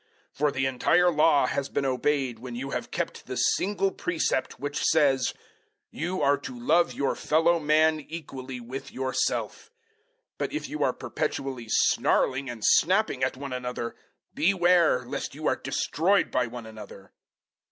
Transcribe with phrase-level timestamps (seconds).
[0.31, 4.59] 005:014 For the entire Law has been obeyed when you have kept the single precept,
[4.59, 5.35] which says,
[5.91, 9.69] "You are to love your fellow man equally with yourself."
[10.39, 13.95] 005:015 But if you are perpetually snarling and snapping at one another,
[14.33, 17.11] beware lest you are destroyed by one another.